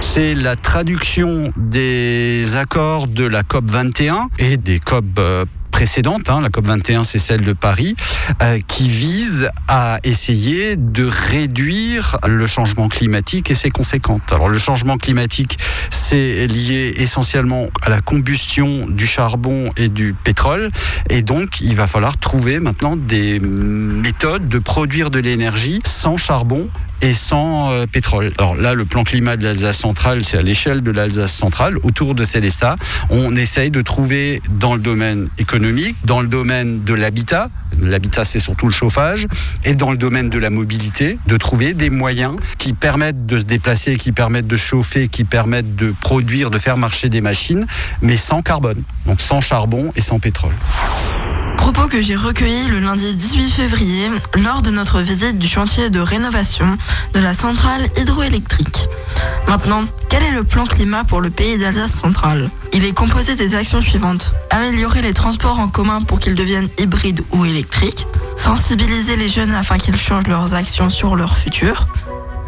C'est 0.00 0.34
la 0.34 0.56
traduction 0.56 1.52
des 1.56 2.56
accords 2.56 3.06
de 3.06 3.24
la 3.24 3.42
COP 3.42 3.70
21 3.70 4.28
et 4.38 4.56
des 4.56 4.80
COP 4.80 5.04
euh, 5.18 5.44
précédente, 5.80 6.28
hein, 6.28 6.42
la 6.42 6.50
COP 6.50 6.66
21 6.66 7.04
c'est 7.04 7.18
celle 7.18 7.40
de 7.40 7.54
Paris, 7.54 7.96
euh, 8.42 8.58
qui 8.68 8.90
vise 8.90 9.48
à 9.66 9.98
essayer 10.04 10.76
de 10.76 11.06
réduire 11.06 12.18
le 12.28 12.46
changement 12.46 12.90
climatique 12.90 13.50
et 13.50 13.54
ses 13.54 13.70
conséquences. 13.70 14.20
Alors 14.30 14.50
le 14.50 14.58
changement 14.58 14.98
climatique 14.98 15.58
c'est 15.88 16.46
lié 16.46 16.92
essentiellement 16.98 17.68
à 17.80 17.88
la 17.88 18.02
combustion 18.02 18.88
du 18.90 19.06
charbon 19.06 19.70
et 19.78 19.88
du 19.88 20.12
pétrole 20.12 20.70
et 21.08 21.22
donc 21.22 21.62
il 21.62 21.76
va 21.76 21.86
falloir 21.86 22.18
trouver 22.18 22.60
maintenant 22.60 22.94
des 22.94 23.40
méthodes 23.40 24.50
de 24.50 24.58
produire 24.58 25.08
de 25.08 25.18
l'énergie 25.18 25.80
sans 25.86 26.18
charbon 26.18 26.68
et 27.02 27.14
sans 27.14 27.72
euh, 27.72 27.86
pétrole. 27.86 28.32
Alors 28.38 28.54
là, 28.54 28.74
le 28.74 28.84
plan 28.84 29.04
climat 29.04 29.36
de 29.36 29.44
l'Alsace 29.44 29.78
centrale, 29.78 30.24
c'est 30.24 30.38
à 30.38 30.42
l'échelle 30.42 30.82
de 30.82 30.90
l'Alsace 30.90 31.32
centrale, 31.32 31.76
autour 31.82 32.14
de 32.14 32.24
Célestat. 32.24 32.76
On 33.08 33.36
essaye 33.36 33.70
de 33.70 33.82
trouver 33.82 34.42
dans 34.50 34.74
le 34.74 34.80
domaine 34.80 35.28
économique, 35.38 35.96
dans 36.04 36.20
le 36.20 36.28
domaine 36.28 36.84
de 36.84 36.94
l'habitat, 36.94 37.48
l'habitat 37.80 38.24
c'est 38.24 38.40
surtout 38.40 38.66
le 38.66 38.72
chauffage, 38.72 39.26
et 39.64 39.74
dans 39.74 39.90
le 39.90 39.96
domaine 39.96 40.28
de 40.28 40.38
la 40.38 40.50
mobilité, 40.50 41.18
de 41.26 41.36
trouver 41.36 41.74
des 41.74 41.90
moyens 41.90 42.36
qui 42.58 42.72
permettent 42.72 43.26
de 43.26 43.38
se 43.38 43.44
déplacer, 43.44 43.96
qui 43.96 44.12
permettent 44.12 44.46
de 44.46 44.56
chauffer, 44.56 45.08
qui 45.08 45.24
permettent 45.24 45.76
de 45.76 45.94
produire, 46.00 46.50
de 46.50 46.58
faire 46.58 46.76
marcher 46.76 47.08
des 47.08 47.20
machines, 47.20 47.66
mais 48.02 48.16
sans 48.16 48.42
carbone, 48.42 48.82
donc 49.06 49.20
sans 49.20 49.40
charbon 49.40 49.92
et 49.96 50.00
sans 50.00 50.18
pétrole 50.18 50.52
propos 51.60 51.88
que 51.88 52.00
j'ai 52.00 52.16
recueillis 52.16 52.68
le 52.68 52.78
lundi 52.78 53.14
18 53.14 53.50
février 53.50 54.08
lors 54.42 54.62
de 54.62 54.70
notre 54.70 55.00
visite 55.00 55.38
du 55.38 55.46
chantier 55.46 55.90
de 55.90 56.00
rénovation 56.00 56.78
de 57.12 57.20
la 57.20 57.34
centrale 57.34 57.82
hydroélectrique. 57.98 58.88
Maintenant, 59.46 59.84
quel 60.08 60.22
est 60.22 60.30
le 60.30 60.42
plan 60.42 60.64
climat 60.64 61.04
pour 61.04 61.20
le 61.20 61.28
pays 61.28 61.58
d'Alsace 61.58 61.92
centrale? 61.92 62.48
Il 62.72 62.86
est 62.86 62.94
composé 62.94 63.34
des 63.34 63.54
actions 63.54 63.82
suivantes. 63.82 64.32
Améliorer 64.48 65.02
les 65.02 65.12
transports 65.12 65.60
en 65.60 65.68
commun 65.68 66.00
pour 66.00 66.18
qu'ils 66.18 66.34
deviennent 66.34 66.70
hybrides 66.78 67.22
ou 67.32 67.44
électriques, 67.44 68.06
sensibiliser 68.36 69.16
les 69.16 69.28
jeunes 69.28 69.52
afin 69.52 69.76
qu'ils 69.76 69.98
changent 69.98 70.28
leurs 70.28 70.54
actions 70.54 70.88
sur 70.88 71.14
leur 71.14 71.36
futur, 71.36 71.86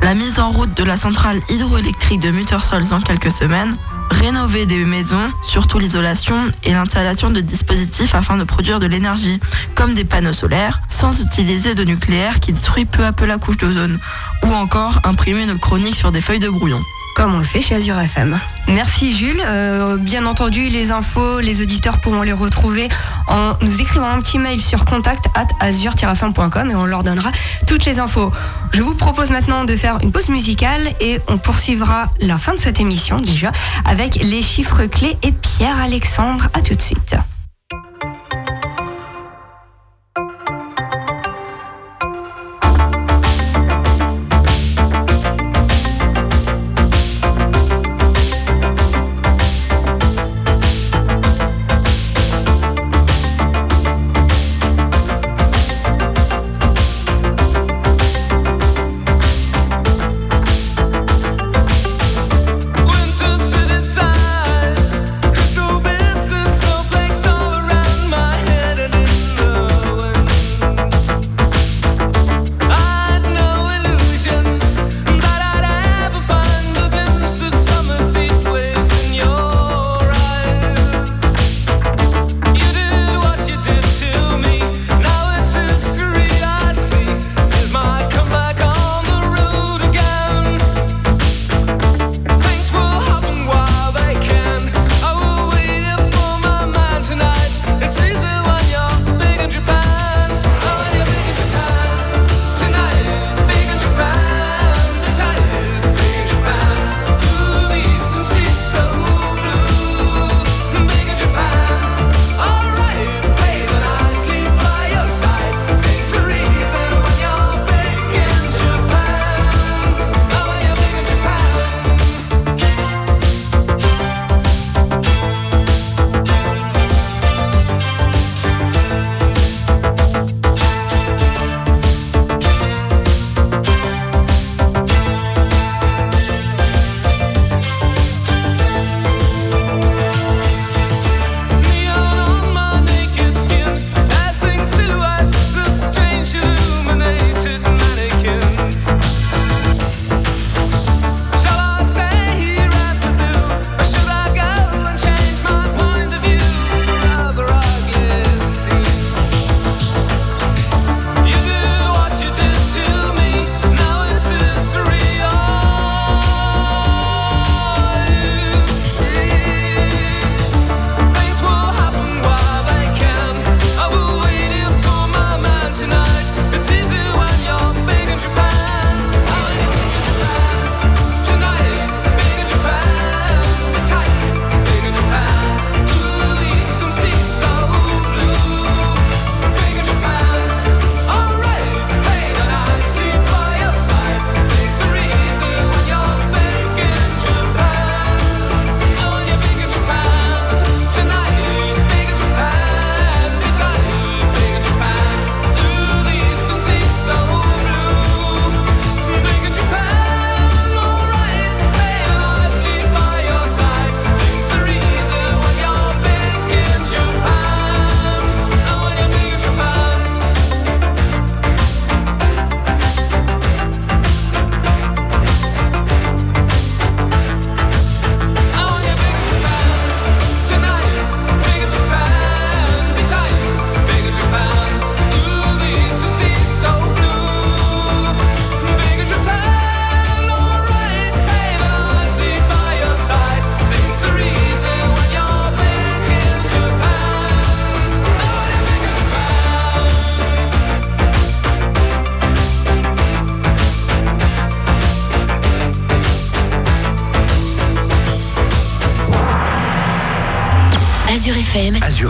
la 0.02 0.14
mise 0.14 0.40
en 0.40 0.50
route 0.50 0.74
de 0.74 0.84
la 0.84 0.96
centrale 0.96 1.38
hydroélectrique 1.50 2.20
de 2.20 2.30
Muttersols 2.30 2.94
en 2.94 3.00
quelques 3.02 3.30
semaines, 3.30 3.76
rénover 4.12 4.66
des 4.66 4.84
maisons, 4.84 5.30
surtout 5.42 5.78
l'isolation 5.78 6.36
et 6.64 6.72
l'installation 6.72 7.30
de 7.30 7.40
dispositifs 7.40 8.14
afin 8.14 8.36
de 8.36 8.44
produire 8.44 8.78
de 8.78 8.86
l'énergie, 8.86 9.40
comme 9.74 9.94
des 9.94 10.04
panneaux 10.04 10.32
solaires, 10.32 10.80
sans 10.88 11.20
utiliser 11.20 11.74
de 11.74 11.84
nucléaire 11.84 12.38
qui 12.38 12.52
détruit 12.52 12.84
peu 12.84 13.04
à 13.04 13.12
peu 13.12 13.26
la 13.26 13.38
couche 13.38 13.56
d'ozone, 13.56 13.98
ou 14.44 14.52
encore 14.52 15.00
imprimer 15.04 15.42
une 15.42 15.58
chronique 15.58 15.96
sur 15.96 16.12
des 16.12 16.20
feuilles 16.20 16.38
de 16.38 16.48
brouillon 16.48 16.80
comme 17.14 17.34
on 17.34 17.38
le 17.38 17.44
fait 17.44 17.60
chez 17.60 17.74
Azure 17.74 17.98
FM. 17.98 18.38
Merci 18.68 19.12
Jules. 19.12 19.42
Euh, 19.44 19.96
bien 19.96 20.26
entendu, 20.26 20.68
les 20.68 20.90
infos, 20.90 21.40
les 21.40 21.60
auditeurs 21.60 21.98
pourront 21.98 22.22
les 22.22 22.32
retrouver 22.32 22.88
en 23.28 23.54
nous 23.60 23.80
écrivant 23.80 24.08
un 24.08 24.20
petit 24.20 24.38
mail 24.38 24.60
sur 24.60 24.84
contact 24.84 25.26
at 25.34 25.46
azure-fm.com 25.60 26.70
et 26.70 26.74
on 26.74 26.86
leur 26.86 27.02
donnera 27.02 27.30
toutes 27.66 27.84
les 27.84 27.98
infos. 27.98 28.32
Je 28.72 28.82
vous 28.82 28.94
propose 28.94 29.30
maintenant 29.30 29.64
de 29.64 29.76
faire 29.76 29.98
une 30.02 30.12
pause 30.12 30.28
musicale 30.28 30.92
et 31.00 31.20
on 31.28 31.38
poursuivra 31.38 32.06
la 32.20 32.38
fin 32.38 32.54
de 32.54 32.60
cette 32.60 32.80
émission 32.80 33.16
déjà 33.16 33.52
avec 33.84 34.16
les 34.16 34.42
chiffres 34.42 34.86
clés 34.86 35.16
et 35.22 35.32
Pierre 35.32 35.80
Alexandre. 35.80 36.48
À 36.54 36.60
tout 36.60 36.74
de 36.74 36.82
suite. 36.82 37.16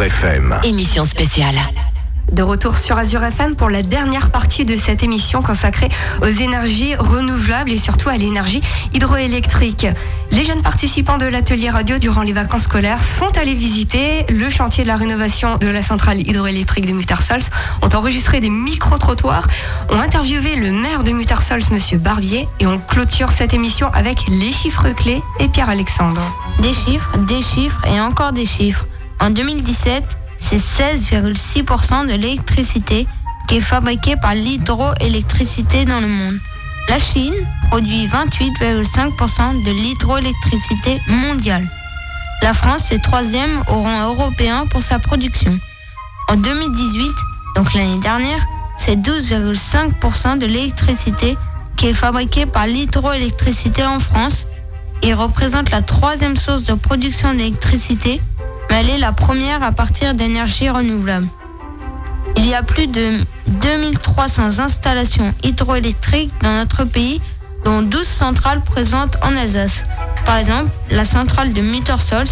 Azure 0.03 0.17
FM. 0.17 0.61
Émission 0.65 1.07
spéciale. 1.07 1.55
De 2.33 2.43
retour 2.43 2.77
sur 2.77 2.99
Azure 2.99 3.23
FM 3.23 3.55
pour 3.55 3.71
la 3.71 3.83
dernière 3.83 4.31
partie 4.31 4.65
de 4.65 4.75
cette 4.75 5.05
émission 5.05 5.43
consacrée 5.43 5.89
aux 6.23 6.27
énergies 6.27 6.97
renouvelables 6.97 7.71
et 7.71 7.79
surtout 7.79 8.09
à 8.09 8.17
l'énergie 8.17 8.61
hydroélectrique. 8.95 9.87
Les 10.33 10.43
jeunes 10.43 10.63
participants 10.63 11.19
de 11.19 11.27
l'atelier 11.27 11.71
radio 11.71 11.99
durant 11.99 12.23
les 12.23 12.33
vacances 12.33 12.63
scolaires 12.63 12.99
sont 12.99 13.37
allés 13.39 13.55
visiter 13.55 14.25
le 14.29 14.51
chantier 14.51 14.83
de 14.83 14.89
la 14.89 14.97
rénovation 14.97 15.57
de 15.59 15.69
la 15.69 15.83
centrale 15.83 16.21
hydroélectrique 16.21 16.87
de 16.87 16.93
Muttersols, 16.93 17.43
ont 17.83 17.95
enregistré 17.95 18.41
des 18.41 18.51
micro-trottoirs, 18.51 19.47
ont 19.91 20.01
interviewé 20.01 20.57
le 20.57 20.73
maire 20.73 21.05
de 21.05 21.13
Muttersols, 21.13 21.63
monsieur 21.71 21.99
Barbier, 21.99 22.49
et 22.59 22.67
on 22.67 22.79
clôture 22.79 23.31
cette 23.31 23.55
émission 23.55 23.89
avec 23.93 24.27
les 24.29 24.51
chiffres 24.51 24.89
clés 24.97 25.23
et 25.39 25.49
Pierre-Alexandre. 25.49 26.23
Des 26.61 26.73
chiffres, 26.75 27.17
des 27.19 27.43
chiffres 27.43 27.81
et 27.87 28.01
encore 28.01 28.33
des 28.33 28.47
chiffres. 28.47 28.87
En 29.23 29.31
2017, 29.31 30.03
c'est 30.37 30.57
16,6% 30.57 32.09
de 32.09 32.15
l'électricité 32.15 33.07
qui 33.47 33.59
est 33.59 33.61
fabriquée 33.61 34.17
par 34.17 34.35
l'hydroélectricité 34.35 35.85
dans 35.85 36.01
le 36.01 36.09
monde. 36.09 36.35
La 36.89 36.99
Chine 36.99 37.33
produit 37.71 38.09
28,5% 38.09 39.65
de 39.65 39.71
l'hydroélectricité 39.71 41.01
mondiale. 41.07 41.65
La 42.43 42.53
France 42.53 42.91
est 42.91 42.99
troisième 42.99 43.63
au 43.69 43.83
rang 43.83 44.09
européen 44.09 44.67
pour 44.67 44.83
sa 44.83 44.99
production. 44.99 45.57
En 46.29 46.35
2018, 46.35 47.09
donc 47.55 47.75
l'année 47.75 48.01
dernière, 48.01 48.45
c'est 48.77 48.97
12,5% 48.97 50.39
de 50.39 50.47
l'électricité 50.47 51.37
qui 51.77 51.87
est 51.87 51.95
fabriquée 51.95 52.47
par 52.47 52.67
l'hydroélectricité 52.67 53.85
en 53.85 54.01
France 54.01 54.49
et 55.03 55.15
représente 55.15 55.71
la 55.71 55.81
troisième 55.81 56.37
source 56.37 56.65
de 56.65 56.75
production 56.75 57.33
d'électricité 57.35 58.21
mais 58.73 58.81
elle 58.81 58.91
est 58.91 58.99
la 58.99 59.13
première 59.13 59.63
à 59.63 59.71
partir 59.71 60.15
d'énergie 60.15 60.71
renouvelable. 60.71 61.29
Il 62.39 62.47
y 62.47 62.55
a 62.55 62.63
plus 62.63 62.87
de 62.87 63.19
2300 63.61 64.61
installations 64.61 65.35
hydroélectriques 65.43 66.33
dans 66.43 66.57
notre 66.57 66.85
pays, 66.85 67.21
dont 67.67 67.83
12 67.83 68.03
centrales 68.03 68.63
présentes 68.63 69.19
en 69.23 69.37
Alsace. 69.37 69.85
Par 70.25 70.39
exemple, 70.39 70.71
la 70.91 71.05
centrale 71.05 71.53
de 71.53 71.61
Muttersols, 71.61 72.25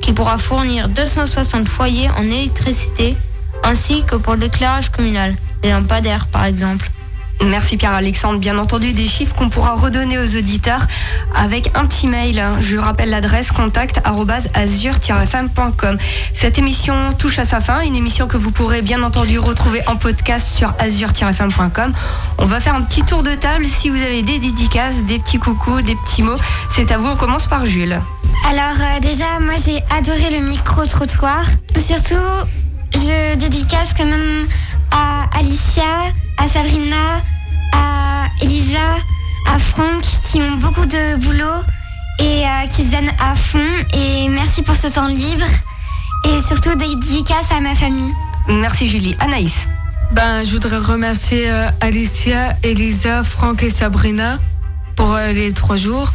qui 0.00 0.12
pourra 0.12 0.38
fournir 0.38 0.88
260 0.88 1.68
foyers 1.68 2.08
en 2.10 2.22
électricité, 2.22 3.16
ainsi 3.64 4.04
que 4.04 4.14
pour 4.14 4.36
l'éclairage 4.36 4.90
communal, 4.90 5.34
les 5.64 5.72
lampadaires 5.72 6.28
par 6.28 6.44
exemple. 6.44 6.88
Merci 7.44 7.76
Pierre-Alexandre. 7.76 8.38
Bien 8.38 8.58
entendu, 8.58 8.92
des 8.92 9.06
chiffres 9.06 9.34
qu'on 9.34 9.48
pourra 9.48 9.74
redonner 9.74 10.18
aux 10.18 10.36
auditeurs 10.36 10.86
avec 11.36 11.70
un 11.74 11.86
petit 11.86 12.08
mail. 12.08 12.42
Je 12.60 12.76
rappelle 12.76 13.10
l'adresse 13.10 13.50
contact 13.52 14.00
fmcom 14.04 15.98
Cette 16.34 16.58
émission 16.58 17.12
touche 17.14 17.38
à 17.38 17.44
sa 17.44 17.60
fin, 17.60 17.80
une 17.80 17.94
émission 17.96 18.26
que 18.26 18.36
vous 18.36 18.50
pourrez 18.50 18.82
bien 18.82 19.02
entendu 19.02 19.38
retrouver 19.38 19.82
en 19.86 19.96
podcast 19.96 20.48
sur 20.48 20.74
azur-fm.com. 20.78 21.92
On 22.38 22.46
va 22.46 22.60
faire 22.60 22.74
un 22.74 22.82
petit 22.82 23.02
tour 23.02 23.22
de 23.22 23.34
table. 23.34 23.66
Si 23.66 23.88
vous 23.88 23.96
avez 23.96 24.22
des 24.22 24.38
dédicaces, 24.38 24.96
des 25.06 25.18
petits 25.18 25.38
coucous, 25.38 25.80
des 25.82 25.96
petits 25.96 26.22
mots, 26.22 26.36
c'est 26.74 26.90
à 26.90 26.98
vous. 26.98 27.08
On 27.08 27.16
commence 27.16 27.46
par 27.46 27.66
Jules. 27.66 27.98
Alors 28.48 28.80
euh, 28.80 29.00
déjà, 29.00 29.40
moi 29.40 29.54
j'ai 29.64 29.82
adoré 29.96 30.30
le 30.38 30.46
micro-trottoir. 30.46 31.42
Surtout, 31.76 32.14
je 32.94 33.36
dédicace 33.36 33.88
quand 33.96 34.06
même 34.06 34.46
à 34.90 35.38
Alicia, 35.38 36.12
à 36.38 36.48
Sabrina, 36.48 37.22
à 37.72 38.26
Elisa, 38.42 38.96
à 39.46 39.58
Franck 39.58 40.02
qui 40.02 40.40
ont 40.40 40.56
beaucoup 40.56 40.86
de 40.86 41.16
boulot 41.16 41.62
et 42.20 42.44
euh, 42.44 42.66
qui 42.68 42.84
se 42.84 42.90
donnent 42.90 43.12
à 43.20 43.34
fond. 43.34 43.58
Et 43.94 44.28
merci 44.28 44.62
pour 44.62 44.76
ce 44.76 44.88
temps 44.88 45.08
libre. 45.08 45.46
Et 46.24 46.42
surtout 46.46 46.74
des 46.74 46.94
dédicaces 46.96 47.50
à 47.50 47.60
ma 47.60 47.74
famille. 47.74 48.12
Merci 48.48 48.88
Julie. 48.88 49.14
Anaïs. 49.20 49.66
Ben, 50.12 50.42
je 50.44 50.52
voudrais 50.52 50.78
remercier 50.78 51.50
euh, 51.50 51.68
Alicia, 51.80 52.56
Elisa, 52.62 53.22
Franck 53.22 53.62
et 53.62 53.70
Sabrina 53.70 54.38
pour 54.96 55.14
euh, 55.14 55.32
les 55.32 55.52
trois 55.52 55.76
jours. 55.76 56.12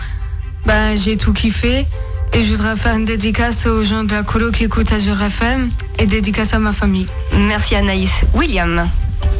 Ben, 0.65 0.95
j'ai 0.95 1.15
tout 1.15 1.33
kiffé. 1.33 1.85
Et 2.35 2.41
je 2.41 2.49
voudrais 2.51 2.75
faire 2.75 2.95
une 2.95 3.05
dédicace 3.05 3.67
aux 3.67 3.83
gens 3.83 4.03
de 4.03 4.13
la 4.13 4.23
colo 4.23 4.51
qui 4.51 4.63
écoutent 4.63 4.91
Azure 4.91 5.21
FM 5.21 5.69
et 5.99 6.07
dédicace 6.07 6.53
à 6.53 6.59
ma 6.59 6.73
famille. 6.73 7.05
Merci 7.31 7.75
Anaïs. 7.75 8.25
William. 8.33 8.89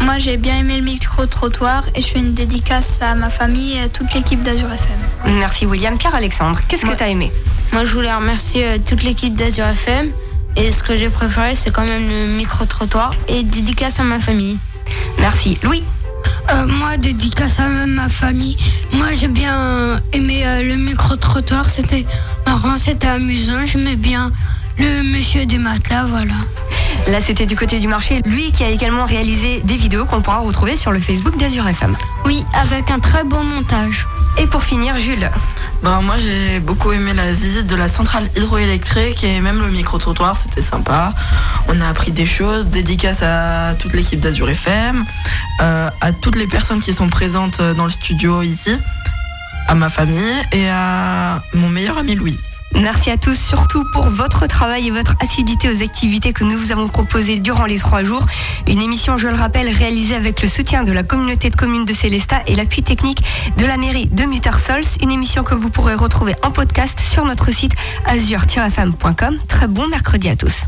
Moi, 0.02 0.20
j'ai 0.20 0.38
bien 0.38 0.60
aimé 0.60 0.78
le 0.78 0.84
micro-trottoir 0.84 1.84
et 1.96 2.02
je 2.02 2.08
fais 2.08 2.20
une 2.20 2.36
dédicace 2.36 3.00
à 3.02 3.16
ma 3.16 3.32
famille 3.32 3.74
et 3.78 3.82
à 3.82 3.90
toute 3.90 4.14
l'équipe 4.14 4.44
d'Azur 4.44 4.68
FM. 4.72 5.38
Merci 5.40 5.66
William. 5.66 5.98
Pierre-Alexandre, 5.98 6.60
qu'est-ce 6.68 6.86
que 6.86 6.96
tu 6.96 7.04
as 7.04 7.10
aimé? 7.10 7.32
Moi, 7.72 7.84
je 7.84 7.94
voulais 7.94 8.14
remercier 8.14 8.66
euh, 8.66 8.78
toute 8.86 9.02
l'équipe 9.02 9.36
d'Azur 9.36 9.66
FM 9.66 10.10
et 10.56 10.72
ce 10.72 10.84
que 10.84 10.96
j'ai 10.96 11.10
préféré, 11.10 11.56
c'est 11.56 11.72
quand 11.72 11.86
même 11.86 12.08
le 12.08 12.38
micro-trottoir 12.38 13.16
et 13.28 13.44
dédicace 13.44 14.00
à 14.00 14.04
ma 14.04 14.20
famille. 14.20 14.60
Merci. 15.20 15.58
Louis 15.64 15.84
euh, 16.52 16.68
moi, 16.68 16.98
dédicace 16.98 17.60
à 17.60 17.68
ma 17.68 18.10
famille. 18.10 18.58
Moi, 18.94 19.08
j'ai 19.14 19.28
bien 19.28 20.00
aimé 20.12 20.44
euh, 20.46 20.64
le 20.64 20.76
micro-trottoir. 20.76 21.70
C'était 21.70 22.06
marrant, 22.54 22.78
c'était 22.78 23.08
amusant. 23.08 23.66
J'aimais 23.66 23.96
bien 23.96 24.32
le 24.78 25.04
monsieur 25.16 25.46
des 25.46 25.58
matelas, 25.58 26.06
voilà. 26.06 26.36
Là, 27.08 27.20
c'était 27.20 27.48
du 27.48 27.56
côté 27.56 27.80
du 27.80 27.88
marché. 27.88 28.22
Lui 28.26 28.52
qui 28.52 28.64
a 28.64 28.70
également 28.70 29.06
réalisé 29.06 29.62
des 29.64 29.76
vidéos 29.76 30.06
qu'on 30.06 30.22
pourra 30.22 30.38
retrouver 30.38 30.76
sur 30.76 30.92
le 30.92 31.00
Facebook 31.00 31.36
d'Azur 31.38 31.68
FM. 31.68 31.96
Oui, 32.26 32.46
avec 32.54 32.92
un 32.92 33.00
très 33.00 33.24
beau 33.24 33.42
montage. 33.42 34.06
Et 34.38 34.46
pour 34.46 34.64
finir, 34.64 34.96
Jules. 34.98 35.30
Ben, 35.82 36.02
moi, 36.02 36.16
j'ai 36.18 36.60
beaucoup 36.60 36.92
aimé 36.92 37.14
la 37.16 37.34
visite 37.34 37.66
de 37.66 37.76
la 37.76 37.88
centrale 37.88 38.30
hydroélectrique 38.38 39.24
et 39.24 39.42
même 39.42 39.60
le 39.60 39.70
micro-trottoir, 39.70 40.38
c'était 40.38 40.62
sympa. 40.62 41.12
On 41.70 41.82
a 41.82 41.88
appris 41.88 42.12
des 42.12 42.28
choses, 42.28 42.68
dédicace 42.68 43.24
à 43.24 43.74
toute 43.80 43.94
l'équipe 43.94 44.20
d'Azur 44.20 44.48
FM, 44.48 45.04
euh, 45.62 45.90
à 46.02 46.12
toutes 46.12 46.36
les 46.36 46.48
personnes 46.48 46.82
qui 46.82 46.94
sont 46.94 47.10
présentes 47.10 47.62
dans 47.62 47.86
le 47.86 47.92
studio 47.92 48.44
ici, 48.44 48.78
à 49.68 49.76
ma 49.76 49.90
famille 49.90 50.20
et 50.52 50.70
à 50.70 51.42
mon 51.54 51.70
meilleur 51.70 51.98
ami 51.98 52.16
Louis. 52.16 52.38
Merci 52.82 53.12
à 53.12 53.18
tous, 53.18 53.36
surtout 53.36 53.86
pour 53.94 54.10
votre 54.10 54.48
travail 54.48 54.88
et 54.88 54.92
votre 54.92 55.16
assiduité 55.22 55.70
aux 55.70 55.84
activités 55.84 56.34
que 56.34 56.44
nous 56.44 56.58
vous 56.58 56.72
avons 56.72 56.88
proposées 56.88 57.40
durant 57.40 57.66
les 57.66 57.78
trois 57.78 58.04
jours. 58.04 58.26
Une 58.68 58.82
émission, 58.82 59.16
je 59.16 59.28
le 59.28 59.36
rappelle, 59.36 59.70
réalisée 59.70 60.16
avec 60.16 60.42
le 60.42 60.48
soutien 60.48 60.84
de 60.84 60.92
la 60.92 61.04
communauté 61.04 61.50
de 61.50 61.56
communes 61.56 61.86
de 61.86 61.94
Célestat 61.94 62.42
et 62.48 62.56
l'appui 62.56 62.82
technique 62.82 63.24
de 63.58 63.66
la 63.66 63.78
mairie 63.78 64.08
de 64.08 64.24
Muttersols. 64.26 64.84
Une 65.02 65.12
émission 65.12 65.44
que 65.44 65.56
vous 65.56 65.70
pourrez 65.70 65.96
retrouver 65.96 66.34
en 66.42 66.52
podcast 66.52 67.00
sur 67.00 67.26
notre 67.26 67.52
site 67.52 67.74
azur-fm.com. 68.06 69.38
Très 69.48 69.68
bon 69.68 69.88
mercredi 69.88 70.30
à 70.30 70.36
tous. 70.36 70.66